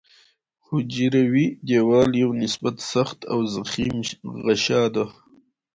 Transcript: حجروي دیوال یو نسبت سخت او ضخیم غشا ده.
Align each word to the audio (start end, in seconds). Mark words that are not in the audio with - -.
حجروي 0.67 1.47
دیوال 1.67 2.11
یو 2.21 2.29
نسبت 2.41 2.75
سخت 2.91 3.19
او 3.31 3.39
ضخیم 3.53 3.95
غشا 4.45 4.83
ده. 4.93 5.05